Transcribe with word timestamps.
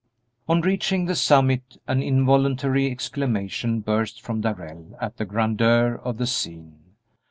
On 0.49 0.61
reaching 0.61 1.05
the 1.05 1.13
summit 1.15 1.77
an 1.87 2.01
involuntary 2.01 2.89
exclamation 2.89 3.81
burst 3.81 4.19
from 4.19 4.41
Darrell 4.41 4.97
at 4.99 5.17
the 5.17 5.25
grandeur 5.25 6.01
of 6.03 6.17
the 6.17 6.25
scene. 6.25 6.95